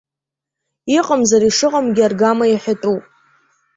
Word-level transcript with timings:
Иҟамзар 0.97 1.41
ишыҟамгьы 1.45 2.03
аргама 2.07 2.45
иҳәатәуп. 2.47 3.03